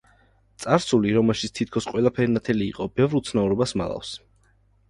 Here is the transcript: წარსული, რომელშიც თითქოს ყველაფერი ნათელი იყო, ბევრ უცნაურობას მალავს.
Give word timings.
წარსული, 0.63 1.11
რომელშიც 1.17 1.53
თითქოს 1.59 1.87
ყველაფერი 1.91 2.31
ნათელი 2.39 2.67
იყო, 2.71 2.89
ბევრ 3.01 3.21
უცნაურობას 3.21 3.79
მალავს. 3.83 4.19